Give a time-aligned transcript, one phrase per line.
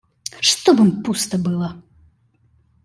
[0.39, 1.69] Чтоб им пусто было!